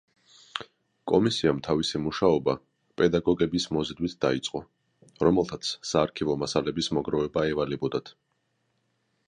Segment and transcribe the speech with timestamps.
[1.09, 2.55] კომისიამ თავისი მუშაობა
[3.01, 4.61] პედაგოგების მოზიდვით დაიწყო,
[5.29, 8.11] რომელთაც საარქივო მასალების მოგროვება ევალებოდათ.